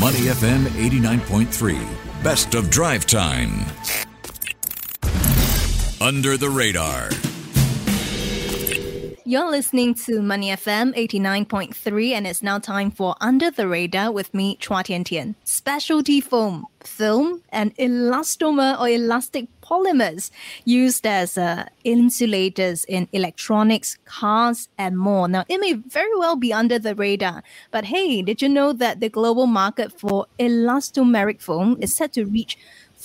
Money 0.00 0.30
FM 0.32 0.64
89.3. 0.64 2.24
Best 2.24 2.54
of 2.54 2.70
drive 2.70 3.04
time. 3.04 3.66
Under 6.00 6.38
the 6.38 6.48
radar. 6.48 7.10
You're 9.30 9.48
listening 9.48 9.94
to 10.06 10.22
Money 10.22 10.48
FM 10.48 10.92
89.3, 10.96 12.10
and 12.10 12.26
it's 12.26 12.42
now 12.42 12.58
time 12.58 12.90
for 12.90 13.14
Under 13.20 13.48
the 13.48 13.68
Radar 13.68 14.10
with 14.10 14.34
me, 14.34 14.56
Chua 14.56 14.82
Tian 14.82 15.04
Tian. 15.04 15.36
Specialty 15.44 16.20
foam, 16.20 16.66
film, 16.80 17.40
and 17.50 17.72
elastomer 17.76 18.76
or 18.80 18.88
elastic 18.88 19.46
polymers 19.62 20.32
used 20.64 21.06
as 21.06 21.38
uh, 21.38 21.66
insulators 21.84 22.84
in 22.86 23.06
electronics, 23.12 23.98
cars, 24.04 24.68
and 24.76 24.98
more. 24.98 25.28
Now, 25.28 25.44
it 25.48 25.60
may 25.60 25.74
very 25.74 26.16
well 26.16 26.34
be 26.34 26.52
under 26.52 26.80
the 26.80 26.96
radar, 26.96 27.44
but 27.70 27.84
hey, 27.84 28.22
did 28.22 28.42
you 28.42 28.48
know 28.48 28.72
that 28.72 28.98
the 28.98 29.08
global 29.08 29.46
market 29.46 29.96
for 29.96 30.26
elastomeric 30.40 31.40
foam 31.40 31.76
is 31.80 31.96
set 31.96 32.14
to 32.14 32.24
reach 32.24 32.58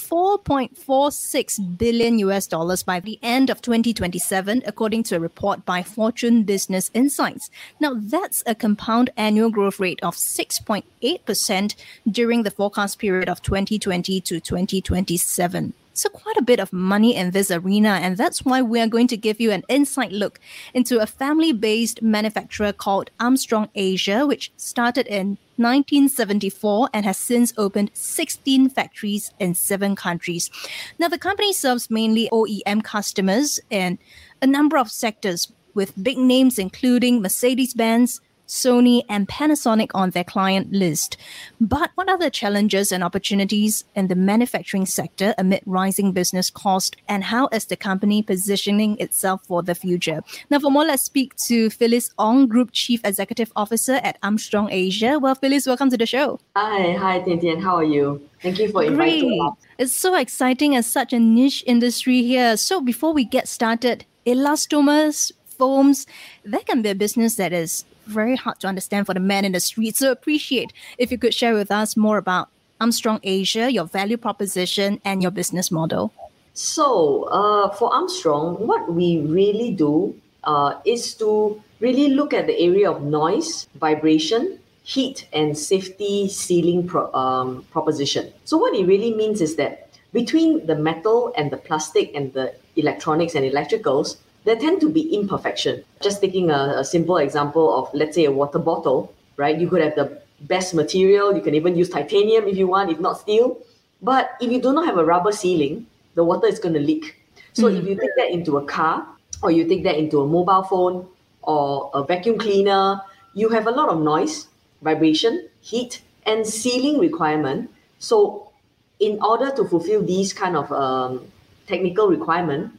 4.46 0.10 1.78
billion 1.78 2.20
US 2.20 2.48
dollars 2.48 2.84
by 2.84 3.00
the 3.00 3.18
end 3.24 3.50
of 3.50 3.62
2027, 3.62 4.64
according 4.66 5.04
to 5.04 5.16
a 5.16 5.20
report 5.20 5.66
by 5.66 5.82
Fortune 5.82 6.44
Business 6.44 6.92
Insights. 6.94 7.50
Now, 7.80 7.96
that's 7.96 8.44
a 8.46 8.56
compound 8.56 9.10
annual 9.18 9.50
growth 9.50 9.80
rate 9.80 10.00
of 10.04 10.16
6.8% 10.16 11.76
during 12.10 12.44
the 12.44 12.52
forecast 12.52 13.00
period 13.00 13.30
of 13.30 13.42
2020 13.42 14.22
to 14.22 14.40
2027. 14.40 15.74
So, 15.98 16.10
quite 16.10 16.36
a 16.36 16.42
bit 16.42 16.60
of 16.60 16.74
money 16.74 17.16
in 17.16 17.32
this 17.32 17.50
arena, 17.50 18.00
and 18.02 18.18
that's 18.18 18.44
why 18.44 18.62
we 18.62 18.82
are 18.82 18.88
going 18.88 19.08
to 19.08 19.16
give 19.16 19.40
you 19.40 19.52
an 19.52 19.64
inside 19.70 20.12
look 20.12 20.42
into 20.74 21.00
a 21.00 21.08
family 21.08 21.54
based 21.54 22.02
manufacturer 22.02 22.74
called 22.74 23.12
Armstrong 23.18 23.70
Asia, 23.76 24.28
which 24.28 24.52
started 24.58 25.08
in 25.08 25.38
1974 25.56 26.90
and 26.94 27.06
has 27.06 27.16
since 27.16 27.54
opened 27.58 27.92
16 27.94 28.72
factories 28.72 29.32
in 29.40 29.56
seven 29.56 29.96
countries. 29.96 30.52
Now, 31.00 31.08
the 31.08 31.18
company 31.18 31.54
serves 31.54 31.90
mainly 31.90 32.28
OEM 32.30 32.84
customers 32.84 33.62
in 33.70 33.98
a 34.42 34.48
number 34.48 34.78
of 34.78 34.92
sectors 34.92 35.50
with 35.74 36.04
big 36.04 36.18
names 36.18 36.60
including 36.60 37.22
Mercedes 37.22 37.74
Benz, 37.74 38.20
Sony, 38.48 39.04
and 39.10 39.28
Panasonic 39.28 39.92
on 39.94 40.12
their 40.12 40.24
client 40.24 40.72
list. 40.72 41.18
But 41.60 41.92
what 41.96 42.10
are 42.10 42.18
the 42.18 42.30
challenges 42.30 42.92
and 42.92 43.04
opportunities 43.04 43.86
in 43.96 44.08
the 44.08 44.16
manufacturing 44.16 44.86
sector 44.86 45.34
amid 45.38 45.62
rising 45.66 46.12
business 46.12 46.50
cost, 46.50 46.96
and 47.08 47.24
how 47.24 47.48
is 47.52 47.66
the 47.66 47.76
company 47.76 48.22
positioning 48.22 48.98
itself 49.00 49.46
for 49.46 49.64
the 49.64 49.76
future? 49.76 50.22
Now, 50.50 50.60
for 50.60 50.72
more, 50.72 50.86
let's 50.86 51.04
speak 51.04 51.36
to 51.48 51.70
Phyllis 51.70 52.10
Ong, 52.18 52.48
Group 52.48 52.70
Chief 52.72 53.02
Executive 53.04 53.52
Officer 53.56 53.96
at 54.04 54.18
Armstrong 54.24 54.70
Asia. 54.72 55.20
Well, 55.20 55.36
Phyllis, 55.36 55.68
welcome 55.68 55.90
to 55.90 55.98
the 55.98 56.06
show. 56.06 56.40
Hi, 56.56 56.94
hi, 56.94 57.20
Tian 57.20 57.40
Tian. 57.40 57.62
How 57.62 57.76
are 57.76 57.84
you? 57.84 58.22
Thank 58.42 58.60
you 58.60 58.72
for 58.72 58.84
inviting 58.84 59.42
us. 59.42 59.58
It's 59.78 59.94
so 59.94 60.16
exciting 60.16 60.76
as 60.76 60.86
such 60.86 61.14
a 61.14 61.20
niche 61.20 61.64
industry 61.66 62.22
here. 62.22 62.58
So, 62.58 62.82
before 62.82 63.14
we 63.14 63.26
get 63.26 63.48
started, 63.48 64.06
elastomers, 64.26 65.32
foams, 65.58 66.06
that 66.44 66.66
can 66.66 66.82
be 66.82 66.90
a 66.90 66.96
business 66.96 67.36
that 67.36 67.54
is 67.54 67.86
very 68.06 68.36
hard 68.36 68.60
to 68.62 68.68
understand 68.68 69.06
for 69.06 69.14
the 69.14 69.20
man 69.20 69.46
in 69.46 69.52
the 69.52 69.60
street. 69.60 69.96
So 69.96 70.12
appreciate 70.12 70.74
if 70.98 71.12
you 71.12 71.18
could 71.18 71.34
share 71.34 71.54
with 71.54 71.72
us 71.72 71.98
more 71.98 72.18
about 72.18 72.50
Armstrong 72.80 73.20
Asia, 73.24 73.72
your 73.72 73.86
value 73.86 74.18
proposition, 74.18 75.00
and 75.06 75.22
your 75.22 75.32
business 75.32 75.72
model. 75.72 76.12
So, 76.54 77.24
uh, 77.24 77.70
for 77.76 77.94
Armstrong, 77.94 78.56
what 78.68 78.94
we 78.94 79.20
really 79.20 79.72
do 79.72 80.16
uh, 80.44 80.76
is 80.86 81.14
to 81.16 81.62
really 81.80 82.10
look 82.10 82.34
at 82.34 82.48
the 82.48 82.58
area 82.60 82.90
of 82.90 83.04
noise, 83.04 83.68
vibration, 83.76 84.60
heat, 84.84 85.28
and 85.34 85.58
safety 85.58 86.30
sealing 86.30 86.88
pro- 86.88 87.12
um, 87.14 87.66
proposition. 87.72 88.32
So, 88.46 88.58
what 88.58 88.74
it 88.74 88.86
really 88.86 89.14
means 89.14 89.42
is 89.42 89.56
that 89.58 89.90
between 90.14 90.66
the 90.66 90.76
metal 90.76 91.34
and 91.36 91.52
the 91.52 91.58
plastic 91.58 92.16
and 92.16 92.32
the 92.34 92.56
electronics 92.78 93.36
and 93.36 93.44
electricals, 93.44 94.18
there 94.46 94.56
tend 94.56 94.80
to 94.82 94.90
be 94.90 95.14
imperfection. 95.14 95.84
Just 96.02 96.22
taking 96.22 96.50
a, 96.50 96.76
a 96.78 96.84
simple 96.86 97.18
example 97.18 97.78
of, 97.78 97.94
let's 97.94 98.16
say, 98.16 98.26
a 98.26 98.32
water 98.32 98.60
bottle, 98.60 99.14
right? 99.38 99.58
You 99.60 99.68
could 99.68 99.82
have 99.82 99.96
the 99.96 100.22
best 100.42 100.74
material. 100.74 101.36
You 101.36 101.42
can 101.42 101.56
even 101.56 101.76
use 101.76 101.90
titanium 101.90 102.48
if 102.48 102.56
you 102.56 102.68
want, 102.68 102.92
if 102.92 103.00
not 103.00 103.20
steel. 103.20 103.58
But 104.02 104.38
if 104.40 104.52
you 104.52 104.62
do 104.62 104.72
not 104.72 104.86
have 104.86 104.98
a 104.98 105.04
rubber 105.04 105.32
sealing, 105.32 105.88
the 106.14 106.24
water 106.24 106.48
is 106.48 106.60
going 106.60 106.76
to 106.76 106.80
leak. 106.80 107.20
So 107.54 107.64
mm-hmm. 107.64 107.78
if 107.78 107.88
you 107.88 107.96
take 107.96 108.16
that 108.18 108.32
into 108.32 108.58
a 108.58 108.66
car, 108.66 109.08
or 109.42 109.52
you 109.52 109.68
take 109.68 109.84
that 109.84 109.98
into 109.98 110.22
a 110.22 110.28
mobile 110.28 110.64
phone, 110.64 111.08
or 111.42 111.90
a 111.94 112.04
vacuum 112.04 112.38
cleaner, 112.38 113.02
you 113.34 113.50
have 113.50 113.68
a 113.68 113.72
lot 113.72 113.90
of 113.90 114.02
noise, 114.02 114.48
vibration, 114.82 115.50
heat, 115.62 116.02
and 116.26 116.46
sealing 116.46 117.00
requirement. 117.00 117.70
So 118.00 118.52
in 119.00 119.20
order 119.22 119.52
to 119.56 119.66
fulfill 119.66 120.06
these 120.06 120.34
kind 120.34 120.56
of 120.56 120.72
um, 120.72 121.26
technical 121.68 122.08
requirement, 122.08 122.72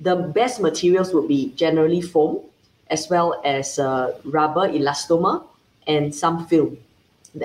the 0.00 0.16
best 0.16 0.60
materials 0.60 1.12
would 1.12 1.28
be 1.28 1.52
generally 1.56 2.00
foam, 2.00 2.40
as 2.90 3.08
well 3.10 3.40
as 3.44 3.78
uh, 3.78 4.18
rubber 4.24 4.68
elastomer 4.68 5.44
and 5.86 6.14
some 6.14 6.46
film. 6.46 6.78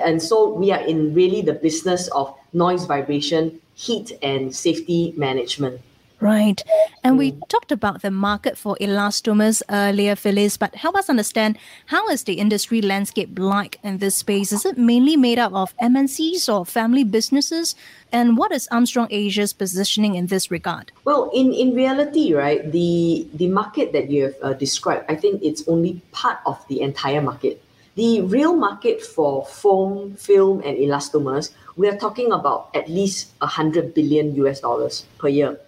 And 0.02 0.22
so 0.22 0.48
we 0.48 0.72
are 0.72 0.80
in 0.80 1.14
really 1.14 1.42
the 1.42 1.52
business 1.52 2.08
of 2.08 2.34
noise, 2.52 2.86
vibration, 2.86 3.60
heat, 3.74 4.12
and 4.22 4.54
safety 4.54 5.12
management. 5.16 5.80
Right. 6.24 6.64
And 7.04 7.18
we 7.18 7.32
talked 7.50 7.70
about 7.70 8.00
the 8.00 8.10
market 8.10 8.56
for 8.56 8.78
elastomers 8.80 9.60
earlier, 9.68 10.16
Phyllis, 10.16 10.56
but 10.56 10.74
help 10.74 10.96
us 10.96 11.10
understand 11.10 11.58
how 11.92 12.08
is 12.08 12.24
the 12.24 12.40
industry 12.40 12.80
landscape 12.80 13.38
like 13.38 13.78
in 13.82 13.98
this 13.98 14.16
space? 14.16 14.50
Is 14.50 14.64
it 14.64 14.78
mainly 14.78 15.18
made 15.18 15.38
up 15.38 15.52
of 15.52 15.76
MNCs 15.76 16.48
or 16.48 16.64
family 16.64 17.04
businesses? 17.04 17.76
And 18.10 18.38
what 18.38 18.52
is 18.52 18.66
Armstrong 18.72 19.08
Asia's 19.10 19.52
positioning 19.52 20.14
in 20.14 20.28
this 20.28 20.50
regard? 20.50 20.92
Well, 21.04 21.30
in, 21.34 21.52
in 21.52 21.74
reality, 21.74 22.32
right, 22.32 22.72
the, 22.72 23.28
the 23.34 23.48
market 23.48 23.92
that 23.92 24.08
you 24.08 24.22
have 24.22 24.36
uh, 24.42 24.52
described, 24.54 25.04
I 25.10 25.16
think 25.16 25.42
it's 25.42 25.68
only 25.68 26.00
part 26.12 26.38
of 26.46 26.66
the 26.68 26.80
entire 26.80 27.20
market. 27.20 27.62
The 27.96 28.22
real 28.22 28.56
market 28.56 29.02
for 29.02 29.44
foam, 29.44 30.14
film, 30.14 30.62
and 30.64 30.78
elastomers, 30.78 31.50
we 31.76 31.86
are 31.86 31.98
talking 31.98 32.32
about 32.32 32.70
at 32.74 32.88
least 32.88 33.30
100 33.40 33.92
billion 33.92 34.34
US 34.36 34.60
dollars 34.60 35.04
per 35.18 35.28
year. 35.28 35.60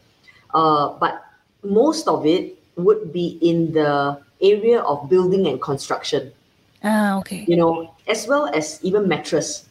Uh, 0.57 0.97
but 0.97 1.21
most 1.63 2.09
of 2.09 2.25
it 2.25 2.57
would 2.77 3.13
be 3.13 3.37
in 3.45 3.73
the 3.73 4.17
area 4.41 4.81
of 4.81 5.09
building 5.11 5.47
and 5.47 5.61
construction. 5.61 6.33
Ah, 6.83 7.19
okay. 7.21 7.45
You 7.47 7.57
know, 7.57 7.93
as 8.09 8.27
well 8.27 8.49
as 8.49 8.81
even 8.83 9.07
mattress. 9.07 9.69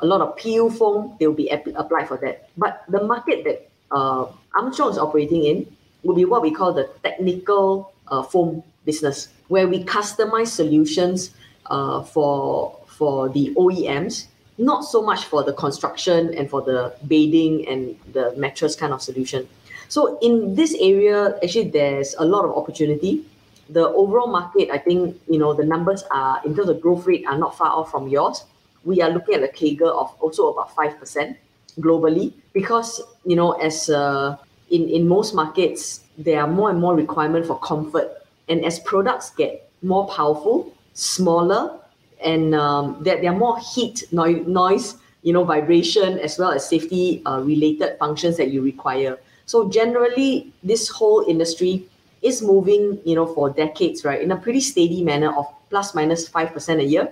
A 0.00 0.06
lot 0.06 0.20
of 0.20 0.36
PU 0.36 0.68
foam, 0.70 1.16
they'll 1.18 1.32
be 1.32 1.50
ap- 1.50 1.72
applied 1.74 2.08
for 2.08 2.18
that. 2.18 2.50
But 2.58 2.84
the 2.88 3.04
market 3.04 3.44
that 3.44 3.70
uh, 3.90 4.26
Armstrong 4.54 4.90
is 4.90 4.98
operating 4.98 5.44
in 5.44 5.66
will 6.02 6.14
be 6.14 6.24
what 6.24 6.42
we 6.42 6.50
call 6.50 6.74
the 6.74 6.90
technical 7.02 7.92
uh, 8.08 8.22
foam 8.22 8.62
business, 8.84 9.28
where 9.48 9.66
we 9.68 9.84
customize 9.84 10.48
solutions 10.48 11.30
uh, 11.66 12.02
for 12.02 12.76
for 12.86 13.28
the 13.28 13.54
OEMs, 13.56 14.26
not 14.58 14.84
so 14.84 15.02
much 15.02 15.24
for 15.24 15.42
the 15.44 15.52
construction 15.52 16.32
and 16.34 16.48
for 16.48 16.62
the 16.62 16.94
bedding 17.04 17.66
and 17.68 17.96
the 18.12 18.34
mattress 18.36 18.74
kind 18.74 18.92
of 18.92 19.00
solution. 19.00 19.48
So 19.88 20.18
in 20.20 20.54
this 20.54 20.74
area, 20.80 21.38
actually, 21.42 21.70
there's 21.70 22.14
a 22.18 22.24
lot 22.24 22.44
of 22.44 22.56
opportunity. 22.56 23.24
The 23.70 23.88
overall 23.88 24.28
market, 24.28 24.70
I 24.70 24.78
think, 24.78 25.20
you 25.28 25.38
know, 25.38 25.54
the 25.54 25.64
numbers 25.64 26.04
are 26.10 26.40
in 26.44 26.54
terms 26.54 26.68
of 26.68 26.80
growth 26.80 27.06
rate 27.06 27.24
are 27.26 27.38
not 27.38 27.56
far 27.56 27.68
off 27.70 27.90
from 27.90 28.08
yours. 28.08 28.44
We 28.84 29.02
are 29.02 29.10
looking 29.10 29.34
at 29.34 29.42
a 29.42 29.48
CAGR 29.48 29.90
of 29.90 30.14
also 30.20 30.52
about 30.52 30.74
five 30.74 30.98
percent 30.98 31.36
globally 31.80 32.32
because 32.52 33.02
you 33.24 33.36
know, 33.36 33.52
as 33.52 33.90
uh, 33.90 34.36
in 34.70 34.88
in 34.88 35.08
most 35.08 35.34
markets, 35.34 36.02
there 36.16 36.40
are 36.40 36.46
more 36.46 36.70
and 36.70 36.78
more 36.78 36.94
requirement 36.94 37.46
for 37.46 37.58
comfort, 37.58 38.22
and 38.48 38.64
as 38.64 38.78
products 38.78 39.30
get 39.30 39.68
more 39.82 40.06
powerful, 40.08 40.72
smaller, 40.94 41.78
and 42.24 42.54
um, 42.54 42.96
there, 43.00 43.20
there 43.20 43.32
are 43.32 43.38
more 43.38 43.58
heat, 43.58 44.04
no- 44.12 44.24
noise, 44.46 44.96
you 45.22 45.32
know, 45.32 45.44
vibration, 45.44 46.18
as 46.18 46.38
well 46.38 46.52
as 46.52 46.68
safety 46.68 47.22
uh, 47.26 47.40
related 47.40 47.98
functions 47.98 48.36
that 48.36 48.50
you 48.50 48.62
require. 48.62 49.18
So 49.46 49.68
generally, 49.68 50.52
this 50.62 50.88
whole 50.88 51.24
industry 51.26 51.86
is 52.22 52.42
moving, 52.42 52.98
you 53.04 53.14
know, 53.14 53.26
for 53.26 53.50
decades, 53.50 54.04
right, 54.04 54.20
in 54.20 54.32
a 54.32 54.36
pretty 54.36 54.60
steady 54.60 55.02
manner 55.02 55.34
of 55.34 55.46
plus 55.70 55.94
minus 55.94 56.28
five 56.28 56.52
percent 56.52 56.80
a 56.80 56.84
year. 56.84 57.08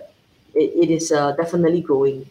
it, 0.54 0.88
it 0.88 0.90
is 0.90 1.12
uh, 1.12 1.32
definitely 1.32 1.80
growing. 1.80 2.26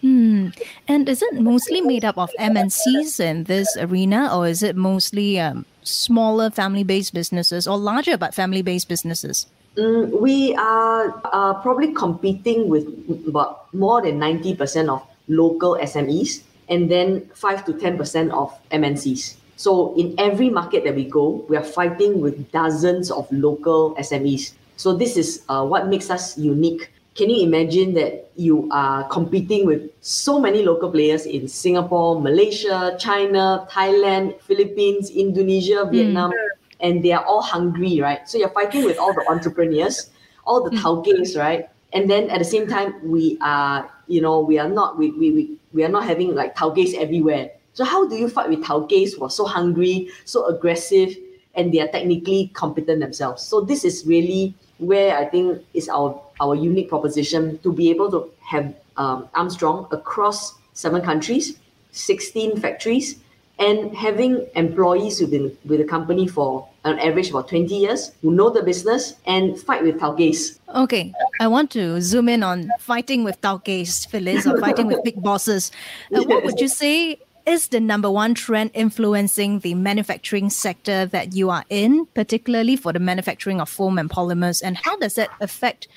Hmm. 0.00 0.48
And 0.88 1.08
is 1.08 1.22
it 1.22 1.34
mostly 1.34 1.80
made 1.80 2.04
up 2.04 2.18
of 2.18 2.30
MNCs 2.38 3.20
in 3.20 3.44
this 3.44 3.76
arena, 3.78 4.36
or 4.36 4.48
is 4.48 4.62
it 4.62 4.74
mostly 4.74 5.38
um, 5.38 5.64
smaller 5.82 6.50
family-based 6.50 7.14
businesses, 7.14 7.68
or 7.68 7.78
larger 7.78 8.18
but 8.18 8.34
family-based 8.34 8.88
businesses? 8.88 9.46
Mm, 9.76 10.20
we 10.20 10.54
are 10.56 11.22
uh, 11.32 11.54
probably 11.62 11.94
competing 11.94 12.68
with 12.68 12.84
about 13.28 13.72
more 13.72 14.02
than 14.02 14.18
ninety 14.18 14.54
percent 14.56 14.90
of 14.90 15.06
local 15.28 15.78
SMEs, 15.80 16.42
and 16.68 16.90
then 16.90 17.30
five 17.34 17.64
to 17.66 17.72
ten 17.72 17.96
percent 17.96 18.32
of 18.32 18.50
MNCs. 18.70 19.36
So 19.62 19.94
in 19.94 20.18
every 20.18 20.50
market 20.50 20.82
that 20.82 20.96
we 20.98 21.04
go, 21.06 21.46
we 21.46 21.56
are 21.56 21.62
fighting 21.62 22.18
with 22.20 22.50
dozens 22.50 23.12
of 23.14 23.30
local 23.30 23.94
SMEs. 23.94 24.58
So 24.74 24.90
this 24.90 25.16
is 25.16 25.44
uh, 25.48 25.62
what 25.62 25.86
makes 25.86 26.10
us 26.10 26.36
unique 26.36 26.90
can 27.14 27.28
you 27.28 27.44
imagine 27.44 27.92
that 27.94 28.30
you 28.36 28.68
are 28.72 29.04
competing 29.08 29.66
with 29.66 29.90
so 30.00 30.40
many 30.40 30.62
local 30.64 30.90
players 30.90 31.26
in 31.26 31.46
Singapore, 31.46 32.20
Malaysia, 32.20 32.96
China, 32.98 33.68
Thailand, 33.70 34.40
Philippines, 34.40 35.10
Indonesia, 35.10 35.84
Vietnam, 35.90 36.32
mm. 36.32 36.48
and 36.80 37.04
they 37.04 37.12
are 37.12 37.24
all 37.26 37.42
hungry, 37.42 38.00
right? 38.00 38.26
So 38.26 38.38
you're 38.38 38.56
fighting 38.56 38.84
with 38.84 38.96
all 38.98 39.12
the 39.12 39.28
entrepreneurs, 39.28 40.08
all 40.46 40.64
the 40.64 40.74
mm. 40.74 40.80
tauges, 40.80 41.36
right? 41.36 41.68
And 41.92 42.08
then 42.08 42.30
at 42.30 42.38
the 42.38 42.48
same 42.48 42.66
time, 42.66 42.96
we 43.04 43.36
are, 43.42 43.92
you 44.08 44.22
know, 44.22 44.40
we 44.40 44.58
are 44.58 44.68
not 44.68 44.96
we 44.96 45.10
we, 45.12 45.30
we, 45.30 45.42
we 45.74 45.84
are 45.84 45.92
not 45.92 46.08
having 46.08 46.34
like 46.34 46.56
tauges 46.56 46.94
everywhere. 46.96 47.52
So 47.74 47.84
how 47.84 48.06
do 48.06 48.16
you 48.16 48.28
fight 48.28 48.50
with 48.50 48.62
tauges 48.64 49.14
who 49.14 49.24
are 49.24 49.30
so 49.30 49.46
hungry, 49.46 50.10
so 50.24 50.46
aggressive, 50.46 51.16
and 51.54 51.72
they 51.72 51.80
are 51.80 51.88
technically 51.88 52.50
competent 52.54 53.00
themselves? 53.00 53.42
So 53.42 53.60
this 53.60 53.84
is 53.84 54.04
really 54.06 54.54
where 54.78 55.16
I 55.16 55.24
think 55.26 55.64
is 55.74 55.88
our 55.88 56.20
our 56.40 56.54
unique 56.54 56.88
proposition 56.88 57.58
to 57.62 57.72
be 57.72 57.88
able 57.90 58.10
to 58.10 58.30
have 58.40 58.74
um, 58.96 59.28
Armstrong 59.34 59.86
across 59.90 60.54
seven 60.74 61.00
countries, 61.00 61.56
16 61.92 62.58
factories, 62.60 63.16
and 63.58 63.94
having 63.94 64.46
employees 64.56 65.18
who've 65.18 65.30
been 65.30 65.56
with 65.64 65.78
the 65.78 65.84
company 65.84 66.26
for 66.26 66.68
an 66.84 66.98
average 66.98 67.30
about 67.30 67.48
20 67.48 67.72
years, 67.72 68.12
who 68.22 68.32
know 68.32 68.50
the 68.50 68.62
business 68.62 69.14
and 69.24 69.58
fight 69.60 69.84
with 69.84 70.00
tauges. 70.00 70.58
Okay, 70.74 71.12
I 71.38 71.46
want 71.46 71.70
to 71.72 72.00
zoom 72.00 72.28
in 72.28 72.42
on 72.42 72.70
fighting 72.80 73.22
with 73.22 73.40
tauges, 73.40 74.04
Phyllis, 74.06 74.46
or 74.46 74.58
fighting 74.58 74.88
with 74.88 75.04
big 75.04 75.22
bosses. 75.22 75.70
Uh, 76.12 76.22
what 76.24 76.44
would 76.44 76.60
you 76.60 76.68
say 76.82 77.18
is 77.46 77.68
the 77.68 77.80
number 77.80 78.10
one 78.10 78.34
trend 78.34 78.70
influencing 78.74 79.60
the 79.60 79.74
manufacturing 79.74 80.50
sector 80.50 81.06
that 81.06 81.34
you 81.34 81.50
are 81.50 81.64
in, 81.68 82.06
particularly 82.14 82.76
for 82.76 82.92
the 82.92 82.98
manufacturing 82.98 83.60
of 83.60 83.68
foam 83.68 83.98
and 83.98 84.08
polymers? 84.08 84.62
And 84.64 84.76
how 84.76 84.96
does 84.98 85.14
that 85.14 85.30
affect 85.40 85.88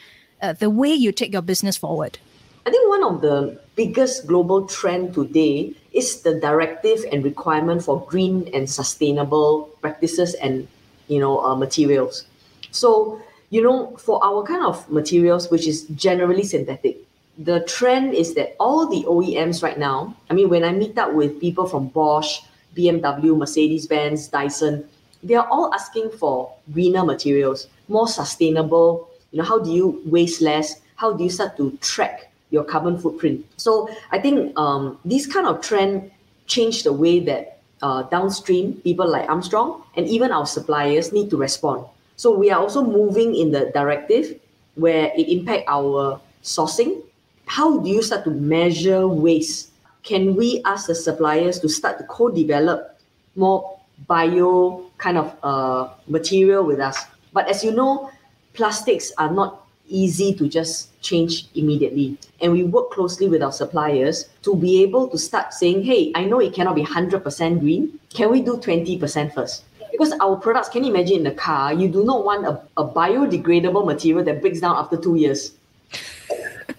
uh, 0.41 0.53
the 0.53 0.69
way 0.69 0.93
you 0.93 1.11
take 1.11 1.33
your 1.33 1.41
business 1.41 1.77
forward? 1.77 2.17
I 2.65 2.71
think 2.71 2.89
one 2.89 3.03
of 3.03 3.21
the 3.21 3.59
biggest 3.75 4.25
global 4.25 4.65
trend 4.65 5.13
today 5.13 5.73
is 5.93 6.21
the 6.21 6.39
directive 6.39 7.05
and 7.11 7.23
requirement 7.23 7.83
for 7.83 8.03
green 8.05 8.49
and 8.53 8.67
sustainable 8.67 9.69
practices 9.81 10.33
and 10.35 10.67
you 11.07 11.19
know 11.19 11.39
uh, 11.45 11.55
materials. 11.55 12.25
So 12.71 13.21
you 13.51 13.61
know 13.61 13.95
for 13.97 14.23
our 14.25 14.43
kind 14.43 14.65
of 14.65 14.89
materials, 14.89 15.51
which 15.51 15.67
is 15.67 15.83
generally 15.95 16.43
synthetic, 16.43 16.97
the 17.37 17.61
trend 17.61 18.13
is 18.13 18.33
that 18.35 18.55
all 18.59 18.87
the 18.87 19.03
OEMs 19.03 19.61
right 19.61 19.77
now, 19.77 20.15
I 20.29 20.33
mean, 20.33 20.49
when 20.49 20.63
I 20.63 20.71
meet 20.71 20.97
up 20.97 21.13
with 21.13 21.39
people 21.39 21.67
from 21.67 21.87
Bosch, 21.87 22.41
BMW, 22.75 23.37
Mercedes 23.37 23.87
Benz, 23.87 24.27
Dyson, 24.27 24.87
they 25.23 25.35
are 25.35 25.47
all 25.49 25.73
asking 25.73 26.11
for 26.11 26.53
greener 26.71 27.03
materials, 27.03 27.67
more 27.87 28.07
sustainable. 28.07 29.09
You 29.31 29.39
know, 29.39 29.43
how 29.43 29.59
do 29.59 29.71
you 29.71 30.01
waste 30.05 30.41
less? 30.41 30.81
How 30.95 31.13
do 31.13 31.23
you 31.23 31.29
start 31.29 31.57
to 31.57 31.77
track 31.81 32.31
your 32.51 32.63
carbon 32.63 32.97
footprint? 32.97 33.45
So 33.57 33.89
I 34.11 34.19
think 34.19 34.57
um, 34.57 34.99
this 35.03 35.25
kind 35.25 35.47
of 35.47 35.61
trend 35.61 36.11
changed 36.47 36.85
the 36.85 36.93
way 36.93 37.19
that 37.21 37.59
uh, 37.81 38.03
downstream 38.03 38.75
people 38.81 39.09
like 39.09 39.27
Armstrong 39.29 39.83
and 39.95 40.07
even 40.07 40.31
our 40.31 40.45
suppliers 40.45 41.11
need 41.11 41.29
to 41.31 41.37
respond. 41.37 41.85
So 42.15 42.31
we 42.31 42.49
are 42.51 42.61
also 42.61 42.83
moving 42.83 43.35
in 43.35 43.51
the 43.51 43.71
directive 43.73 44.39
where 44.75 45.11
it 45.17 45.27
impact 45.27 45.65
our 45.67 46.19
sourcing 46.43 47.01
how 47.45 47.79
do 47.79 47.89
you 47.89 48.01
start 48.01 48.23
to 48.25 48.31
measure 48.31 49.07
waste? 49.07 49.71
Can 50.03 50.35
we 50.35 50.61
ask 50.65 50.87
the 50.87 50.95
suppliers 50.95 51.59
to 51.59 51.69
start 51.69 51.97
to 51.97 52.03
co-develop 52.05 52.99
more 53.35 53.79
bio 54.07 54.85
kind 54.97 55.17
of 55.17 55.35
uh, 55.43 55.89
material 56.07 56.63
with 56.63 56.79
us? 56.79 57.05
But 57.33 57.47
as 57.49 57.63
you 57.63 57.71
know, 57.71 58.11
plastics 58.53 59.11
are 59.17 59.31
not 59.31 59.65
easy 59.87 60.33
to 60.33 60.47
just 60.47 60.99
change 61.01 61.47
immediately. 61.53 62.17
And 62.41 62.53
we 62.53 62.63
work 62.63 62.91
closely 62.91 63.27
with 63.27 63.43
our 63.43 63.51
suppliers 63.51 64.29
to 64.41 64.55
be 64.55 64.81
able 64.81 65.07
to 65.09 65.17
start 65.17 65.53
saying, 65.53 65.83
hey, 65.83 66.11
I 66.15 66.25
know 66.25 66.39
it 66.39 66.53
cannot 66.53 66.75
be 66.75 66.83
100% 66.83 67.59
green. 67.59 67.99
Can 68.09 68.31
we 68.31 68.41
do 68.41 68.57
20% 68.57 69.33
first? 69.33 69.63
Because 69.91 70.13
our 70.19 70.35
products, 70.37 70.69
can 70.69 70.83
you 70.83 70.89
imagine 70.89 71.17
in 71.17 71.23
the 71.23 71.31
car, 71.31 71.73
you 71.73 71.87
do 71.87 72.03
not 72.03 72.25
want 72.25 72.45
a, 72.45 72.61
a 72.77 72.87
biodegradable 72.87 73.85
material 73.85 74.25
that 74.25 74.41
breaks 74.41 74.59
down 74.59 74.75
after 74.75 74.97
two 74.97 75.15
years 75.15 75.53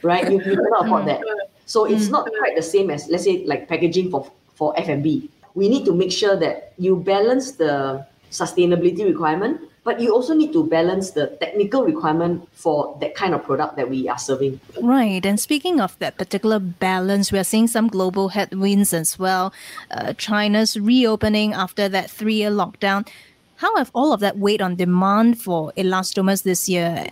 right? 0.03 0.31
You, 0.31 0.39
you 0.43 0.57
cannot 0.57 0.87
afford 0.87 1.07
that. 1.07 1.23
So 1.67 1.85
it's 1.85 2.07
mm. 2.07 2.13
not 2.13 2.31
quite 2.39 2.57
the 2.57 2.63
same 2.63 2.91
as 2.91 3.09
let's 3.09 3.25
say 3.25 3.45
like 3.45 3.69
packaging 3.69 4.11
for 4.11 4.31
for 4.55 4.73
F&B. 4.79 5.29
We 5.55 5.69
need 5.69 5.85
to 5.85 5.95
make 5.95 6.13
sure 6.13 6.37
that 6.37 6.73
you 6.79 6.97
balance 6.97 7.53
the 7.53 8.07
sustainability 8.31 9.05
requirement, 9.05 9.61
but 9.85 10.01
you 10.01 10.13
also 10.13 10.35
need 10.35 10.53
to 10.53 10.65
balance 10.67 11.11
the 11.11 11.29
technical 11.41 11.85
requirement 11.85 12.49
for 12.53 12.97
that 13.01 13.15
kind 13.15 13.35
of 13.35 13.45
product 13.45 13.77
that 13.77 13.89
we 13.89 14.09
are 14.09 14.19
serving. 14.19 14.61
Right. 14.83 15.25
And 15.25 15.39
speaking 15.39 15.81
of 15.81 15.99
that 16.01 16.19
particular 16.19 16.59
balance, 16.59 17.33
we 17.33 17.39
are 17.39 17.45
seeing 17.45 17.69
some 17.69 17.89
global 17.89 18.29
headwinds 18.29 18.93
as 18.93 19.19
well. 19.19 19.53
Uh, 19.91 20.13
China's 20.15 20.77
reopening 20.77 21.53
after 21.53 21.89
that 21.89 22.11
three 22.11 22.35
year 22.35 22.51
lockdown. 22.51 23.09
How 23.57 23.75
have 23.77 23.91
all 23.95 24.13
of 24.13 24.21
that 24.21 24.37
weighed 24.37 24.61
on 24.61 24.77
demand 24.77 25.41
for 25.41 25.73
elastomers 25.77 26.43
this 26.43 26.69
year? 26.69 27.07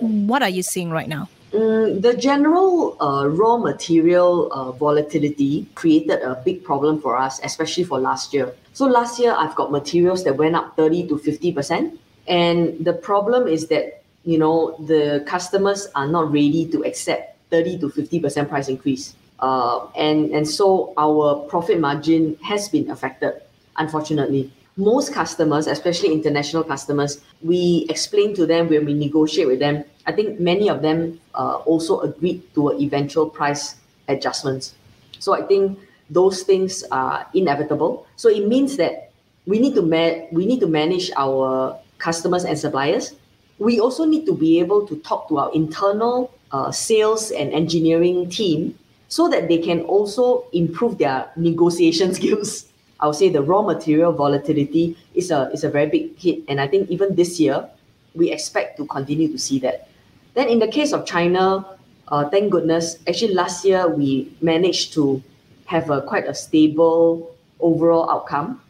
What 0.00 0.42
are 0.42 0.48
you 0.48 0.62
seeing 0.62 0.90
right 0.90 1.08
now? 1.08 1.28
Mm, 1.54 2.02
the 2.02 2.16
general 2.16 2.96
uh, 3.00 3.28
raw 3.28 3.56
material 3.56 4.52
uh, 4.52 4.72
volatility 4.72 5.68
created 5.76 6.20
a 6.22 6.34
big 6.44 6.64
problem 6.64 7.00
for 7.00 7.16
us, 7.16 7.38
especially 7.44 7.84
for 7.84 8.00
last 8.00 8.34
year. 8.34 8.52
So 8.72 8.86
last 8.86 9.20
year, 9.20 9.32
I've 9.38 9.54
got 9.54 9.70
materials 9.70 10.24
that 10.24 10.36
went 10.36 10.56
up 10.56 10.74
30 10.76 11.06
to 11.06 11.14
50%. 11.14 11.96
And 12.26 12.84
the 12.84 12.92
problem 12.92 13.46
is 13.46 13.68
that, 13.68 14.02
you 14.24 14.36
know, 14.36 14.74
the 14.86 15.22
customers 15.28 15.86
are 15.94 16.08
not 16.08 16.32
ready 16.32 16.66
to 16.72 16.82
accept 16.82 17.38
30 17.50 17.78
to 17.78 17.88
50% 17.88 18.48
price 18.48 18.68
increase. 18.68 19.14
Uh, 19.38 19.86
and, 19.94 20.32
and 20.32 20.48
so 20.48 20.92
our 20.96 21.46
profit 21.46 21.78
margin 21.78 22.36
has 22.42 22.68
been 22.68 22.90
affected, 22.90 23.40
unfortunately 23.76 24.50
most 24.76 25.12
customers, 25.12 25.66
especially 25.66 26.12
international 26.12 26.64
customers, 26.64 27.20
we 27.42 27.86
explain 27.88 28.34
to 28.34 28.46
them 28.46 28.68
when 28.68 28.84
we 28.84 28.94
negotiate 28.94 29.46
with 29.46 29.60
them. 29.60 29.84
I 30.06 30.12
think 30.12 30.40
many 30.40 30.68
of 30.68 30.82
them 30.82 31.20
uh, 31.34 31.56
also 31.64 32.00
agreed 32.00 32.42
to 32.54 32.72
eventual 32.80 33.30
price 33.30 33.76
adjustments. 34.08 34.74
So 35.20 35.32
I 35.32 35.42
think 35.42 35.78
those 36.10 36.42
things 36.42 36.82
are 36.90 37.26
inevitable. 37.34 38.06
So 38.16 38.28
it 38.28 38.48
means 38.48 38.76
that 38.76 39.12
we 39.46 39.58
need 39.58 39.74
to 39.74 39.82
ma- 39.82 40.26
we 40.32 40.46
need 40.46 40.60
to 40.60 40.66
manage 40.66 41.10
our 41.16 41.78
customers 41.98 42.44
and 42.44 42.58
suppliers. 42.58 43.14
We 43.58 43.78
also 43.78 44.04
need 44.04 44.26
to 44.26 44.34
be 44.34 44.58
able 44.58 44.86
to 44.88 44.96
talk 45.00 45.28
to 45.28 45.38
our 45.38 45.52
internal 45.54 46.34
uh, 46.50 46.72
sales 46.72 47.30
and 47.30 47.52
engineering 47.52 48.28
team 48.28 48.76
so 49.08 49.28
that 49.28 49.48
they 49.48 49.58
can 49.58 49.82
also 49.82 50.44
improve 50.52 50.98
their 50.98 51.30
negotiation 51.36 52.12
skills 52.18 52.66
I 53.00 53.06
would 53.06 53.16
say 53.16 53.28
the 53.28 53.42
raw 53.42 53.62
material 53.62 54.12
volatility 54.12 54.96
is 55.14 55.30
a 55.30 55.50
is 55.52 55.64
a 55.64 55.70
very 55.70 55.90
big 55.90 56.18
hit, 56.18 56.44
and 56.48 56.60
I 56.60 56.68
think 56.68 56.90
even 56.90 57.14
this 57.14 57.40
year 57.40 57.68
we 58.14 58.30
expect 58.30 58.76
to 58.78 58.86
continue 58.86 59.28
to 59.28 59.38
see 59.38 59.58
that. 59.60 59.88
Then 60.34 60.48
in 60.48 60.58
the 60.58 60.68
case 60.68 60.92
of 60.92 61.04
China, 61.06 61.66
uh, 62.08 62.28
thank 62.28 62.50
goodness, 62.52 62.98
actually 63.08 63.34
last 63.34 63.64
year 63.64 63.88
we 63.88 64.32
managed 64.40 64.92
to 64.94 65.22
have 65.66 65.90
a 65.90 66.02
quite 66.02 66.26
a 66.28 66.34
stable 66.34 67.34
overall 67.60 68.10
outcome, 68.10 68.60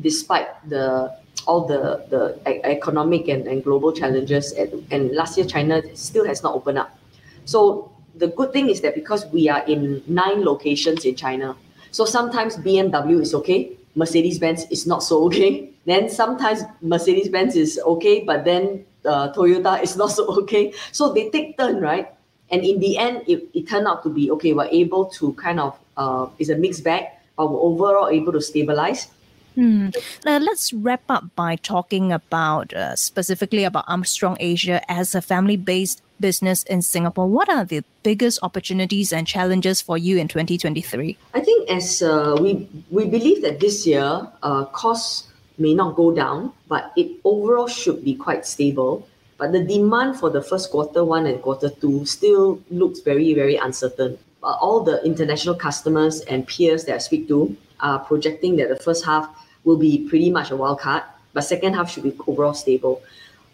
despite 0.00 0.48
the 0.68 1.10
all 1.46 1.66
the 1.66 2.06
the 2.10 2.38
economic 2.64 3.28
and, 3.28 3.46
and 3.46 3.64
global 3.64 3.92
challenges. 3.92 4.52
And, 4.52 4.86
and 4.90 5.12
last 5.12 5.36
year 5.36 5.46
China 5.46 5.82
still 5.96 6.24
has 6.26 6.42
not 6.42 6.54
opened 6.54 6.78
up. 6.78 6.96
So 7.44 7.90
the 8.14 8.28
good 8.28 8.52
thing 8.52 8.70
is 8.70 8.80
that 8.82 8.94
because 8.94 9.26
we 9.26 9.48
are 9.48 9.64
in 9.66 10.02
nine 10.06 10.44
locations 10.44 11.04
in 11.04 11.16
China, 11.16 11.56
so 11.94 12.04
sometimes 12.04 12.56
BMW 12.56 13.22
is 13.22 13.34
okay, 13.38 13.70
Mercedes 13.94 14.40
Benz 14.40 14.66
is 14.68 14.84
not 14.84 15.04
so 15.06 15.22
okay. 15.30 15.70
Then 15.86 16.10
sometimes 16.10 16.64
Mercedes 16.82 17.28
Benz 17.28 17.54
is 17.54 17.78
okay, 17.78 18.24
but 18.24 18.44
then 18.44 18.84
uh, 19.04 19.30
Toyota 19.30 19.80
is 19.86 19.96
not 19.96 20.10
so 20.10 20.26
okay. 20.42 20.74
So 20.90 21.12
they 21.12 21.30
take 21.30 21.56
turn, 21.56 21.78
right? 21.78 22.10
And 22.50 22.64
in 22.64 22.80
the 22.80 22.98
end, 22.98 23.22
it, 23.28 23.46
it 23.54 23.68
turned 23.68 23.86
out 23.86 24.02
to 24.02 24.08
be 24.08 24.28
okay. 24.32 24.52
We're 24.52 24.74
able 24.74 25.06
to 25.22 25.34
kind 25.34 25.60
of 25.60 25.78
uh, 25.96 26.26
it's 26.40 26.50
a 26.50 26.56
mixed 26.56 26.82
bag, 26.82 27.14
but 27.36 27.46
we're 27.46 27.60
overall 27.60 28.08
able 28.08 28.32
to 28.32 28.40
stabilize. 28.40 29.13
Hmm. 29.54 29.90
Now 30.24 30.38
let's 30.38 30.72
wrap 30.72 31.02
up 31.08 31.24
by 31.36 31.56
talking 31.56 32.12
about 32.12 32.72
uh, 32.74 32.96
specifically 32.96 33.64
about 33.64 33.84
Armstrong 33.86 34.36
Asia 34.40 34.82
as 34.90 35.14
a 35.14 35.22
family-based 35.22 36.02
business 36.20 36.62
in 36.64 36.82
Singapore, 36.82 37.28
what 37.28 37.48
are 37.48 37.64
the 37.64 37.84
biggest 38.02 38.38
opportunities 38.42 39.12
and 39.12 39.26
challenges 39.26 39.80
for 39.80 39.98
you 39.98 40.18
in 40.18 40.28
2023? 40.28 41.16
I 41.34 41.40
think 41.40 41.70
as 41.70 42.02
uh, 42.02 42.36
we 42.40 42.68
we 42.90 43.04
believe 43.06 43.42
that 43.42 43.60
this 43.60 43.86
year 43.86 44.26
uh, 44.42 44.64
costs 44.66 45.28
may 45.58 45.74
not 45.74 45.96
go 45.96 46.14
down, 46.14 46.52
but 46.68 46.92
it 46.96 47.10
overall 47.24 47.68
should 47.68 48.04
be 48.04 48.14
quite 48.14 48.46
stable. 48.46 49.06
But 49.38 49.52
the 49.52 49.64
demand 49.64 50.18
for 50.20 50.30
the 50.30 50.42
first 50.42 50.70
quarter 50.70 51.04
one 51.04 51.26
and 51.26 51.42
quarter 51.42 51.68
two 51.68 52.06
still 52.06 52.60
looks 52.70 53.00
very 53.00 53.34
very 53.34 53.56
uncertain. 53.56 54.18
Uh, 54.42 54.56
all 54.60 54.80
the 54.80 55.02
international 55.04 55.54
customers 55.54 56.20
and 56.22 56.46
peers 56.46 56.84
that 56.84 56.94
I 56.94 56.98
speak 56.98 57.28
to 57.28 57.56
are 57.80 57.98
projecting 57.98 58.56
that 58.56 58.68
the 58.68 58.76
first 58.76 59.04
half 59.04 59.28
will 59.64 59.76
be 59.76 60.06
pretty 60.08 60.30
much 60.30 60.50
a 60.50 60.56
wild 60.56 60.80
card, 60.80 61.02
but 61.32 61.42
second 61.42 61.74
half 61.74 61.90
should 61.90 62.04
be 62.04 62.14
overall 62.26 62.54
stable. 62.54 63.02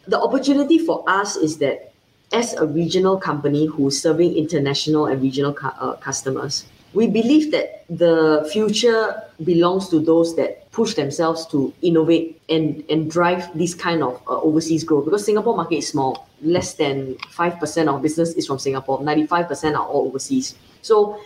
The 0.07 0.21
opportunity 0.21 0.79
for 0.79 1.05
us 1.09 1.37
is 1.37 1.59
that 1.59 1.93
as 2.33 2.55
a 2.55 2.67
regional 2.67 3.19
company 3.19 3.67
who's 3.67 4.00
serving 4.00 4.37
international 4.37 5.07
and 5.07 5.21
regional 5.23 5.52
cu- 5.52 5.69
uh, 5.69 5.97
customers, 5.97 6.67
we 6.93 7.07
believe 7.07 7.52
that 7.52 7.85
the 7.88 8.49
future 8.52 9.23
belongs 9.45 9.88
to 9.90 10.00
those 10.00 10.35
that 10.37 10.71
push 10.73 10.95
themselves 10.95 11.47
to 11.47 11.73
innovate 11.83 12.40
and, 12.49 12.85
and 12.90 13.11
drive 13.11 13.47
this 13.57 13.75
kind 13.75 14.02
of 14.02 14.21
uh, 14.26 14.40
overseas 14.40 14.85
growth 14.85 15.05
because 15.05 15.25
Singapore 15.25 15.57
market 15.57 15.76
is 15.76 15.88
small. 15.88 16.29
Less 16.43 16.75
than 16.75 17.14
5% 17.14 17.95
of 17.95 18.02
business 18.02 18.33
is 18.35 18.47
from 18.47 18.59
Singapore. 18.59 19.00
95% 19.00 19.75
are 19.75 19.87
all 19.87 20.07
overseas. 20.07 20.55
So 20.83 21.21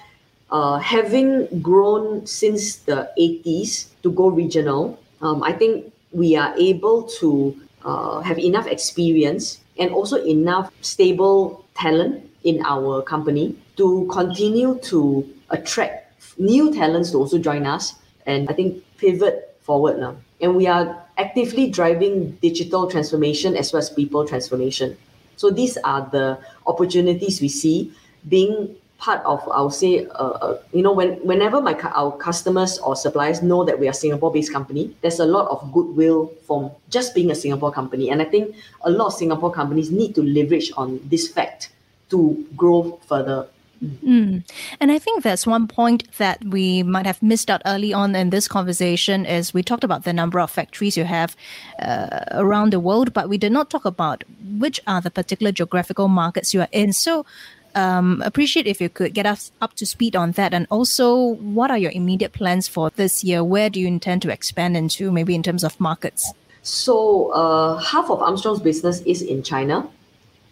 uh, 0.50 0.78
having 0.78 1.48
grown 1.60 2.26
since 2.26 2.76
the 2.76 3.10
80s 3.18 3.86
to 4.02 4.10
go 4.12 4.28
regional, 4.28 4.98
um, 5.20 5.42
I 5.42 5.52
think 5.52 5.92
we 6.12 6.36
are 6.36 6.54
able 6.56 7.04
to 7.20 7.56
uh, 7.84 8.20
have 8.20 8.38
enough 8.38 8.66
experience 8.66 9.60
and 9.78 9.90
also 9.90 10.22
enough 10.24 10.70
stable 10.80 11.64
talent 11.74 12.30
in 12.44 12.62
our 12.64 13.02
company 13.02 13.56
to 13.76 14.06
continue 14.10 14.78
to 14.84 15.28
attract 15.50 16.12
new 16.38 16.72
talents 16.72 17.10
to 17.10 17.18
also 17.18 17.38
join 17.38 17.66
us 17.66 17.94
and 18.26 18.48
I 18.48 18.52
think 18.52 18.82
pivot 18.98 19.56
forward 19.62 19.98
now. 19.98 20.16
And 20.40 20.56
we 20.56 20.66
are 20.66 21.02
actively 21.18 21.70
driving 21.70 22.32
digital 22.42 22.90
transformation 22.90 23.56
as 23.56 23.72
well 23.72 23.80
as 23.80 23.90
people 23.90 24.26
transformation. 24.26 24.96
So 25.36 25.50
these 25.50 25.76
are 25.78 26.08
the 26.12 26.38
opportunities 26.66 27.40
we 27.40 27.48
see 27.48 27.92
being 28.28 28.76
part 29.04 29.22
of 29.26 29.46
I 29.52 29.60
would 29.60 29.74
say 29.74 30.06
uh, 30.06 30.34
uh, 30.44 30.58
you 30.72 30.82
know 30.82 30.92
when 30.92 31.10
whenever 31.30 31.60
my 31.60 31.74
our 32.00 32.16
customers 32.16 32.78
or 32.78 32.96
suppliers 32.96 33.42
know 33.42 33.62
that 33.64 33.78
we 33.78 33.86
are 33.86 33.92
Singapore 33.92 34.32
based 34.32 34.52
company 34.52 34.96
there's 35.02 35.20
a 35.20 35.26
lot 35.26 35.46
of 35.48 35.72
goodwill 35.72 36.32
from 36.46 36.70
just 36.88 37.14
being 37.14 37.30
a 37.30 37.34
Singapore 37.34 37.70
company 37.70 38.08
and 38.10 38.22
I 38.22 38.24
think 38.24 38.56
a 38.82 38.90
lot 38.90 39.08
of 39.08 39.14
Singapore 39.14 39.52
companies 39.52 39.90
need 39.90 40.14
to 40.14 40.22
leverage 40.22 40.72
on 40.78 41.00
this 41.04 41.28
fact 41.28 41.68
to 42.10 42.46
grow 42.56 42.98
further 43.06 43.46
Mm. 43.82 44.42
And 44.80 44.92
I 44.92 44.98
think 44.98 45.22
that's 45.22 45.46
one 45.46 45.66
point 45.68 46.10
that 46.16 46.42
we 46.42 46.82
might 46.82 47.04
have 47.04 47.22
missed 47.22 47.50
out 47.50 47.60
early 47.66 47.92
on 47.92 48.14
in 48.16 48.30
this 48.30 48.48
conversation 48.48 49.26
is 49.26 49.52
we 49.52 49.62
talked 49.62 49.84
about 49.84 50.04
the 50.04 50.12
number 50.12 50.40
of 50.40 50.50
factories 50.50 50.96
you 50.96 51.04
have 51.04 51.36
uh, 51.80 52.24
around 52.30 52.72
the 52.72 52.80
world, 52.80 53.12
but 53.12 53.28
we 53.28 53.36
did 53.36 53.52
not 53.52 53.68
talk 53.68 53.84
about 53.84 54.24
which 54.58 54.80
are 54.86 55.02
the 55.02 55.10
particular 55.10 55.52
geographical 55.52 56.08
markets 56.08 56.54
you 56.54 56.62
are 56.62 56.72
in. 56.72 56.94
So 56.94 57.26
um, 57.74 58.22
appreciate 58.24 58.66
if 58.66 58.80
you 58.80 58.88
could 58.88 59.14
get 59.14 59.26
us 59.26 59.52
up 59.60 59.74
to 59.74 59.86
speed 59.86 60.16
on 60.16 60.32
that. 60.32 60.54
And 60.54 60.66
also, 60.70 61.34
what 61.36 61.70
are 61.70 61.78
your 61.78 61.92
immediate 61.92 62.32
plans 62.32 62.68
for 62.68 62.90
this 62.90 63.24
year? 63.24 63.42
Where 63.42 63.70
do 63.70 63.80
you 63.80 63.86
intend 63.86 64.22
to 64.22 64.30
expand 64.30 64.76
into, 64.76 65.10
maybe 65.10 65.34
in 65.34 65.42
terms 65.42 65.64
of 65.64 65.78
markets? 65.80 66.32
So, 66.62 67.28
uh, 67.32 67.76
half 67.78 68.10
of 68.10 68.22
Armstrong's 68.22 68.60
business 68.60 69.00
is 69.02 69.22
in 69.22 69.42
China 69.42 69.88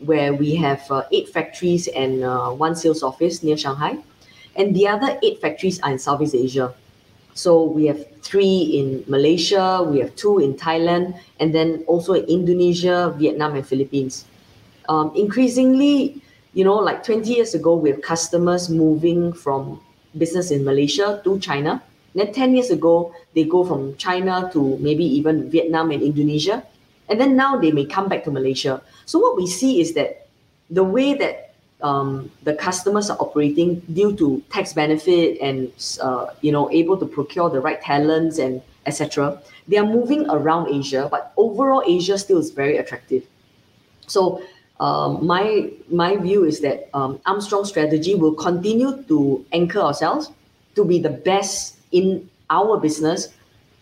where 0.05 0.35
we 0.35 0.55
have 0.57 0.83
uh, 0.91 1.05
eight 1.13 1.29
factories 1.29 1.89
and 1.89 2.25
uh, 2.25 2.51
one 2.51 2.75
sales 2.75 3.03
office 3.03 3.43
near 3.43 3.57
Shanghai. 3.57 3.97
And 4.57 4.75
the 4.77 4.89
other 4.89 5.19
eight 5.23 5.41
factories 5.41 5.81
are 5.81 5.93
in 5.93 5.99
Southeast 5.99 6.35
Asia. 6.35 6.75
So 7.35 7.65
we 7.65 7.87
have 7.87 8.05
three 8.21 8.77
in 8.77 9.05
Malaysia, 9.09 9.83
we 9.83 10.01
have 10.01 10.15
two 10.17 10.39
in 10.39 10.55
Thailand, 10.55 11.19
and 11.41 11.55
then 11.55 11.85
also 11.87 12.13
in 12.13 12.25
Indonesia, 12.25 13.15
Vietnam, 13.17 13.55
and 13.57 13.67
Philippines. 13.67 14.27
Um, 14.89 15.13
increasingly, 15.17 16.21
you 16.55 16.65
know, 16.65 16.77
like 16.77 17.03
20 17.03 17.33
years 17.33 17.55
ago, 17.55 17.75
we 17.75 17.91
have 17.91 18.03
customers 18.03 18.69
moving 18.69 19.33
from 19.33 19.81
business 20.17 20.51
in 20.51 20.65
Malaysia 20.65 21.21
to 21.25 21.39
China. 21.41 21.83
Then 22.15 22.33
10 22.33 22.55
years 22.55 22.71
ago, 22.71 23.15
they 23.35 23.45
go 23.45 23.65
from 23.65 23.97
China 23.97 24.51
to 24.53 24.77
maybe 24.79 25.05
even 25.05 25.51
Vietnam 25.51 25.91
and 25.91 26.03
Indonesia. 26.03 26.63
And 27.09 27.21
then 27.21 27.37
now 27.37 27.57
they 27.57 27.73
may 27.73 27.87
come 27.87 28.09
back 28.09 28.25
to 28.25 28.31
Malaysia. 28.31 28.83
So 29.07 29.19
what 29.19 29.37
we 29.37 29.47
see 29.47 29.81
is 29.81 29.95
that 29.95 30.29
the 30.71 30.85
way 30.85 31.15
that 31.15 31.55
um, 31.83 32.31
the 32.45 32.55
customers 32.55 33.11
are 33.11 33.19
operating 33.19 33.81
due 33.93 34.15
to 34.17 34.43
tax 34.51 34.73
benefit 34.73 35.39
and 35.41 35.71
uh, 36.01 36.27
you 36.41 36.53
know 36.53 36.71
able 36.71 36.97
to 36.97 37.07
procure 37.07 37.51
the 37.51 37.61
right 37.61 37.81
talents 37.83 38.39
and 38.39 38.63
etc. 38.87 39.43
They 39.69 39.79
are 39.79 39.87
moving 39.87 40.29
around 40.31 40.69
Asia, 40.69 41.09
but 41.11 41.33
overall 41.37 41.83
Asia 41.87 42.19
still 42.19 42.39
is 42.39 42.51
very 42.51 42.77
attractive. 42.77 43.27
So 44.07 44.43
um, 44.83 45.25
my 45.25 45.71
my 45.89 46.17
view 46.17 46.43
is 46.45 46.59
that 46.61 46.91
um, 46.93 47.21
Armstrong 47.25 47.65
strategy 47.65 48.17
will 48.17 48.35
continue 48.35 49.01
to 49.05 49.47
anchor 49.53 49.79
ourselves 49.79 50.33
to 50.75 50.85
be 50.85 50.99
the 50.99 51.11
best 51.11 51.77
in 51.93 52.29
our 52.51 52.77
business 52.81 53.29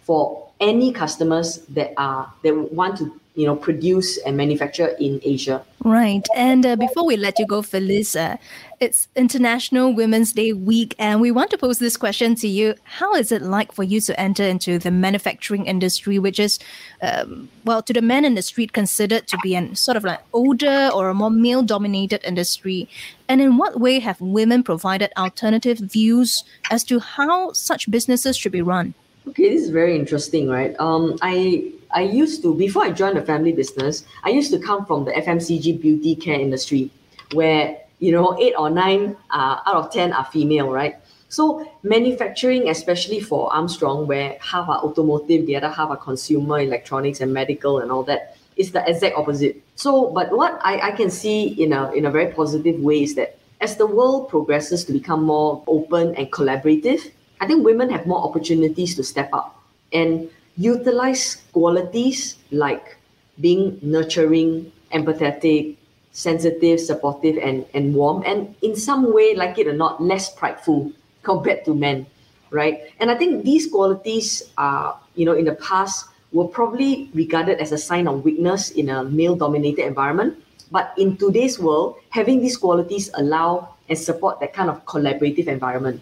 for 0.02 0.46
any 0.60 0.92
customers 0.92 1.64
that 1.72 1.94
are 1.96 2.30
that 2.42 2.54
want 2.74 2.98
to 2.98 3.18
you 3.40 3.46
know 3.46 3.56
produce 3.56 4.18
and 4.18 4.36
manufacture 4.36 4.88
in 5.00 5.18
Asia. 5.24 5.64
Right. 5.82 6.26
And 6.36 6.66
uh, 6.66 6.76
before 6.76 7.06
we 7.06 7.16
let 7.16 7.38
you 7.38 7.46
go, 7.46 7.62
Phyllis, 7.62 8.14
uh, 8.14 8.36
it's 8.80 9.08
International 9.16 9.94
Women's 9.94 10.34
Day 10.34 10.52
week, 10.52 10.94
and 10.98 11.22
we 11.22 11.30
want 11.30 11.50
to 11.52 11.56
pose 11.56 11.78
this 11.78 11.96
question 11.96 12.34
to 12.36 12.48
you: 12.48 12.74
How 12.84 13.14
is 13.14 13.32
it 13.32 13.40
like 13.40 13.72
for 13.72 13.82
you 13.82 13.98
to 14.02 14.20
enter 14.20 14.44
into 14.44 14.78
the 14.78 14.90
manufacturing 14.90 15.64
industry, 15.64 16.18
which 16.18 16.38
is, 16.38 16.58
um, 17.00 17.48
well, 17.64 17.82
to 17.82 17.94
the 17.94 18.02
men 18.02 18.26
in 18.26 18.34
the 18.34 18.42
street, 18.42 18.74
considered 18.74 19.26
to 19.28 19.38
be 19.42 19.54
an 19.54 19.74
sort 19.74 19.96
of 19.96 20.04
like 20.04 20.20
older 20.34 20.90
or 20.92 21.08
a 21.08 21.14
more 21.14 21.30
male-dominated 21.30 22.20
industry? 22.24 22.86
And 23.26 23.40
in 23.40 23.56
what 23.56 23.80
way 23.80 24.00
have 24.00 24.20
women 24.20 24.62
provided 24.62 25.12
alternative 25.16 25.78
views 25.78 26.44
as 26.70 26.84
to 26.84 27.00
how 27.00 27.52
such 27.52 27.90
businesses 27.90 28.36
should 28.36 28.52
be 28.52 28.60
run? 28.60 28.92
Okay, 29.28 29.50
this 29.50 29.62
is 29.62 29.70
very 29.70 29.96
interesting, 29.96 30.48
right? 30.48 30.74
Um, 30.80 31.18
I 31.22 31.72
I 31.92 32.02
used 32.02 32.42
to 32.42 32.54
before 32.54 32.84
I 32.84 32.90
joined 32.90 33.16
the 33.16 33.22
family 33.22 33.52
business, 33.52 34.04
I 34.24 34.30
used 34.30 34.50
to 34.52 34.58
come 34.58 34.86
from 34.86 35.04
the 35.04 35.12
FMCG 35.12 35.80
beauty 35.80 36.14
care 36.16 36.40
industry, 36.40 36.90
where 37.32 37.76
you 37.98 38.12
know 38.12 38.38
eight 38.40 38.54
or 38.56 38.70
nine 38.70 39.16
uh, 39.30 39.60
out 39.66 39.76
of 39.76 39.92
ten 39.92 40.12
are 40.12 40.24
female, 40.24 40.70
right? 40.70 40.96
So 41.28 41.70
manufacturing, 41.84 42.68
especially 42.70 43.20
for 43.20 43.52
Armstrong, 43.54 44.08
where 44.08 44.36
half 44.40 44.68
are 44.68 44.82
automotive, 44.82 45.46
the 45.46 45.54
other 45.54 45.68
half 45.68 45.90
are 45.90 45.96
consumer 45.96 46.58
electronics 46.58 47.20
and 47.20 47.32
medical 47.32 47.78
and 47.78 47.92
all 47.92 48.02
that, 48.04 48.36
is 48.56 48.72
the 48.72 48.82
exact 48.88 49.16
opposite. 49.16 49.62
So, 49.76 50.10
but 50.10 50.32
what 50.36 50.58
I, 50.64 50.88
I 50.88 50.90
can 50.90 51.08
see 51.08 51.48
in 51.62 51.72
a 51.72 51.92
in 51.92 52.06
a 52.06 52.10
very 52.10 52.32
positive 52.32 52.80
way 52.80 53.02
is 53.04 53.14
that 53.14 53.38
as 53.60 53.76
the 53.76 53.86
world 53.86 54.28
progresses 54.28 54.84
to 54.86 54.92
become 54.92 55.22
more 55.22 55.62
open 55.66 56.14
and 56.16 56.32
collaborative, 56.32 57.12
I 57.40 57.46
think 57.46 57.64
women 57.64 57.90
have 57.90 58.06
more 58.06 58.22
opportunities 58.22 58.94
to 58.96 59.02
step 59.02 59.30
up 59.32 59.58
and 59.92 60.28
utilize 60.56 61.42
qualities 61.52 62.36
like 62.50 62.96
being 63.40 63.78
nurturing, 63.82 64.70
empathetic, 64.92 65.76
sensitive, 66.12 66.80
supportive, 66.80 67.38
and, 67.38 67.64
and 67.72 67.94
warm, 67.94 68.22
and 68.26 68.54
in 68.62 68.76
some 68.76 69.14
way, 69.14 69.34
like 69.34 69.58
it 69.58 69.66
or 69.66 69.72
not, 69.72 70.02
less 70.02 70.32
prideful 70.34 70.92
compared 71.22 71.64
to 71.64 71.74
men, 71.74 72.06
right? 72.50 72.80
And 72.98 73.10
I 73.10 73.14
think 73.14 73.44
these 73.44 73.66
qualities 73.66 74.42
are, 74.58 74.98
you 75.14 75.24
know, 75.24 75.34
in 75.34 75.46
the 75.46 75.54
past 75.54 76.06
were 76.32 76.46
probably 76.46 77.10
regarded 77.14 77.58
as 77.58 77.72
a 77.72 77.78
sign 77.78 78.06
of 78.06 78.24
weakness 78.24 78.70
in 78.70 78.88
a 78.88 79.04
male 79.04 79.34
dominated 79.34 79.84
environment. 79.86 80.36
But 80.70 80.94
in 80.96 81.16
today's 81.16 81.58
world, 81.58 81.96
having 82.10 82.40
these 82.40 82.56
qualities 82.56 83.10
allow 83.14 83.74
and 83.88 83.98
support 83.98 84.38
that 84.38 84.52
kind 84.52 84.70
of 84.70 84.84
collaborative 84.86 85.48
environment. 85.48 86.00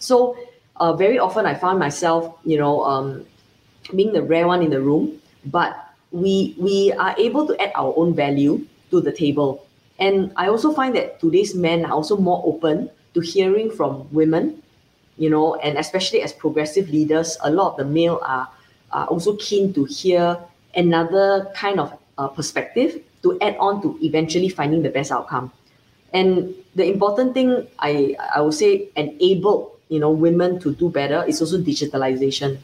So 0.00 0.36
uh, 0.80 0.92
very 0.92 1.18
often 1.18 1.46
I 1.46 1.54
found 1.54 1.78
myself, 1.78 2.36
you 2.44 2.58
know, 2.58 2.84
um, 2.84 3.26
being 3.94 4.12
the 4.12 4.22
rare 4.22 4.46
one 4.46 4.62
in 4.62 4.70
the 4.70 4.80
room, 4.80 5.20
but 5.46 5.76
we 6.10 6.54
we 6.58 6.92
are 6.92 7.14
able 7.18 7.46
to 7.46 7.60
add 7.60 7.72
our 7.74 7.92
own 7.96 8.14
value 8.14 8.64
to 8.90 9.00
the 9.00 9.12
table. 9.12 9.66
And 9.98 10.32
I 10.36 10.48
also 10.48 10.72
find 10.72 10.94
that 10.94 11.20
today's 11.20 11.54
men 11.54 11.84
are 11.84 11.92
also 11.92 12.16
more 12.16 12.42
open 12.46 12.90
to 13.14 13.20
hearing 13.20 13.70
from 13.70 14.06
women, 14.12 14.62
you 15.16 15.28
know, 15.28 15.56
and 15.56 15.76
especially 15.76 16.22
as 16.22 16.32
progressive 16.32 16.88
leaders, 16.90 17.36
a 17.42 17.50
lot 17.50 17.72
of 17.72 17.76
the 17.78 17.84
male 17.84 18.20
are, 18.22 18.48
are 18.92 19.06
also 19.06 19.34
keen 19.36 19.74
to 19.74 19.84
hear 19.84 20.38
another 20.76 21.50
kind 21.54 21.80
of 21.80 21.92
uh, 22.16 22.28
perspective 22.28 23.02
to 23.22 23.36
add 23.40 23.56
on 23.58 23.82
to 23.82 23.98
eventually 24.02 24.48
finding 24.48 24.82
the 24.82 24.90
best 24.90 25.10
outcome. 25.10 25.50
And 26.14 26.54
the 26.74 26.86
important 26.86 27.34
thing 27.34 27.66
I 27.78 28.16
I 28.34 28.40
would 28.40 28.54
say 28.54 28.88
enable 28.96 29.77
you 29.88 29.98
know 30.00 30.10
women 30.10 30.58
to 30.60 30.74
do 30.74 30.88
better 30.88 31.24
is 31.26 31.40
also 31.40 31.58
digitalization 31.58 32.58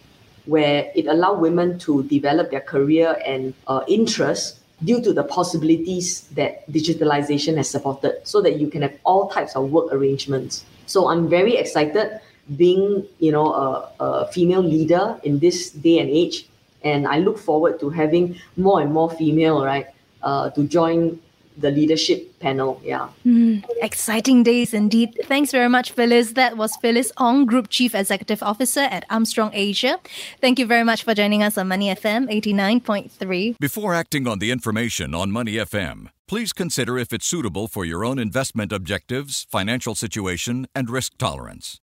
where 0.47 0.93
it 0.95 1.07
allow 1.07 1.33
women 1.33 1.79
to 1.79 2.03
develop 2.05 2.51
their 2.51 2.61
career 2.61 3.17
and 3.27 3.55
uh, 3.67 3.83
interest 3.89 4.61
due 4.85 5.01
to 5.01 5.13
the 5.13 5.25
possibilities 5.25 6.29
that 6.37 6.69
digitalization 6.71 7.57
has 7.57 7.71
supported 7.71 8.21
so 8.25 8.43
that 8.43 8.61
you 8.61 8.69
can 8.69 8.83
have 8.83 8.93
all 9.05 9.29
types 9.29 9.57
of 9.57 9.71
work 9.71 9.93
arrangements. 9.93 10.65
So 10.87 11.09
i'm 11.09 11.29
very 11.29 11.57
excited 11.57 12.21
being 12.57 13.07
you 13.19 13.33
know 13.33 13.53
a, 13.55 13.93
a 14.01 14.29
female 14.29 14.63
leader 14.63 15.19
in 15.25 15.39
this 15.39 15.71
day 15.71 15.99
and 15.99 16.11
age 16.11 16.47
and 16.83 17.07
i 17.09 17.19
look 17.19 17.39
forward 17.39 17.81
to 17.81 17.89
having 17.89 18.37
more 18.57 18.83
and 18.83 18.93
more 18.93 19.11
female 19.11 19.65
right 19.65 19.87
uh, 20.23 20.51
to 20.51 20.65
join 20.65 21.19
the 21.57 21.71
leadership 21.71 22.39
panel. 22.41 22.81
Yeah. 22.85 23.09
Mm, 23.25 23.65
exciting 23.81 24.43
days 24.43 24.75
indeed. 24.75 25.19
Thanks 25.25 25.51
very 25.51 25.69
much, 25.69 25.93
Phyllis. 25.93 26.33
That 26.33 26.57
was 26.57 26.77
Phyllis 26.77 27.13
Ong, 27.19 27.47
Group 27.47 27.69
Chief 27.69 27.95
Executive 27.95 28.43
Officer 28.43 28.81
at 28.81 29.05
Armstrong 29.11 29.51
Asia. 29.53 29.99
Thank 30.41 30.59
you 30.59 30.67
very 30.67 30.85
much 30.85 31.05
for 31.05 31.15
joining 31.15 31.43
us 31.43 31.57
on 31.59 31.69
Money 31.69 31.89
FM 31.95 32.29
89.3. 32.29 33.59
Before 33.59 33.95
acting 33.95 34.27
on 34.27 34.39
the 34.39 34.51
information 34.51 35.15
on 35.15 35.31
Money 35.31 35.55
FM, 35.55 36.09
Please 36.27 36.55
consider 36.55 36.97
if 36.97 37.13
it's 37.13 37.27
suitable 37.27 37.69
for 37.69 37.85
your 37.85 38.03
own 38.03 38.19
investment 38.19 38.73
objectives, 38.73 39.47
financial 39.51 39.95
situation, 39.95 40.67
and 40.75 40.89
risk 40.89 41.19
tolerance. 41.19 41.81